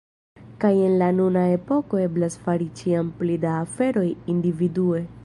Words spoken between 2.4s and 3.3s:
fari ĉiam